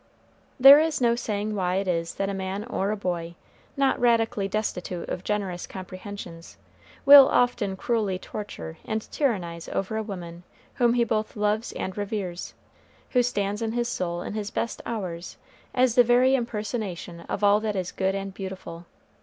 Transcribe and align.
There 0.59 0.79
is 0.79 0.99
no 0.99 1.15
saying 1.15 1.53
why 1.53 1.75
it 1.75 1.87
is 1.87 2.15
that 2.15 2.27
a 2.27 2.33
man 2.33 2.63
or 2.63 2.89
a 2.89 2.97
boy, 2.97 3.35
not 3.77 3.99
radically 3.99 4.47
destitute 4.47 5.07
of 5.09 5.23
generous 5.23 5.67
comprehensions, 5.67 6.57
will 7.05 7.29
often 7.29 7.75
cruelly 7.77 8.17
torture 8.17 8.79
and 8.83 9.03
tyrannize 9.11 9.69
over 9.69 9.97
a 9.97 10.01
woman 10.01 10.41
whom 10.73 10.95
he 10.95 11.03
both 11.03 11.35
loves 11.35 11.71
and 11.73 11.95
reveres, 11.99 12.55
who 13.11 13.21
stands 13.21 13.61
in 13.61 13.73
his 13.73 13.89
soul 13.89 14.23
in 14.23 14.33
his 14.33 14.49
best 14.49 14.81
hours 14.87 15.37
as 15.71 15.93
the 15.93 16.03
very 16.03 16.33
impersonation 16.33 17.19
of 17.29 17.43
all 17.43 17.59
that 17.59 17.75
is 17.75 17.91
good 17.91 18.15
and 18.15 18.33
beautiful. 18.33 18.87